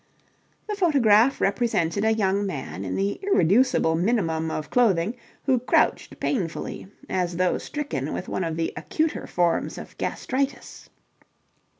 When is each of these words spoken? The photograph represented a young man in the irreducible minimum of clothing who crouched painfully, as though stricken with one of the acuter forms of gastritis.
The 0.67 0.73
photograph 0.75 1.39
represented 1.39 2.03
a 2.03 2.11
young 2.11 2.43
man 2.43 2.83
in 2.83 2.95
the 2.95 3.19
irreducible 3.21 3.93
minimum 3.95 4.49
of 4.49 4.71
clothing 4.71 5.15
who 5.45 5.59
crouched 5.59 6.19
painfully, 6.19 6.87
as 7.07 7.37
though 7.37 7.59
stricken 7.59 8.11
with 8.11 8.27
one 8.27 8.43
of 8.43 8.57
the 8.57 8.73
acuter 8.75 9.27
forms 9.27 9.77
of 9.77 9.95
gastritis. 9.99 10.89